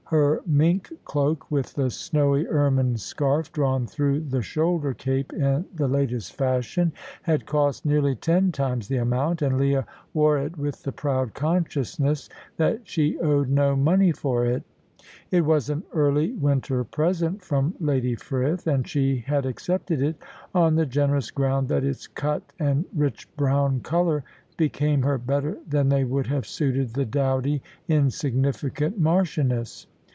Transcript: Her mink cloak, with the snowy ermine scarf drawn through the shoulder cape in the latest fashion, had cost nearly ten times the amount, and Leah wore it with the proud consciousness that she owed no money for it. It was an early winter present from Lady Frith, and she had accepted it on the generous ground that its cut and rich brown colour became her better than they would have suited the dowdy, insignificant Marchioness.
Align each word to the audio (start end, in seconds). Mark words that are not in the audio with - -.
Her 0.11 0.41
mink 0.45 0.91
cloak, 1.05 1.49
with 1.49 1.73
the 1.75 1.89
snowy 1.89 2.45
ermine 2.45 2.97
scarf 2.97 3.49
drawn 3.53 3.87
through 3.87 4.19
the 4.25 4.41
shoulder 4.41 4.93
cape 4.93 5.31
in 5.31 5.63
the 5.73 5.87
latest 5.87 6.33
fashion, 6.33 6.91
had 7.21 7.45
cost 7.45 7.85
nearly 7.85 8.15
ten 8.15 8.51
times 8.51 8.89
the 8.89 8.97
amount, 8.97 9.41
and 9.41 9.57
Leah 9.57 9.85
wore 10.13 10.37
it 10.37 10.57
with 10.57 10.83
the 10.83 10.91
proud 10.91 11.33
consciousness 11.33 12.27
that 12.57 12.81
she 12.85 13.17
owed 13.19 13.47
no 13.49 13.73
money 13.77 14.11
for 14.11 14.45
it. 14.45 14.63
It 15.31 15.45
was 15.45 15.69
an 15.69 15.81
early 15.93 16.33
winter 16.33 16.83
present 16.83 17.41
from 17.41 17.73
Lady 17.79 18.15
Frith, 18.15 18.67
and 18.67 18.85
she 18.85 19.19
had 19.19 19.45
accepted 19.45 20.01
it 20.01 20.17
on 20.53 20.75
the 20.75 20.85
generous 20.85 21.31
ground 21.31 21.69
that 21.69 21.85
its 21.85 22.07
cut 22.07 22.51
and 22.59 22.83
rich 22.93 23.33
brown 23.37 23.79
colour 23.79 24.25
became 24.57 25.03
her 25.03 25.17
better 25.17 25.57
than 25.65 25.87
they 25.87 26.03
would 26.03 26.27
have 26.27 26.45
suited 26.45 26.95
the 26.95 27.05
dowdy, 27.05 27.61
insignificant 27.87 28.99
Marchioness. 28.99 29.87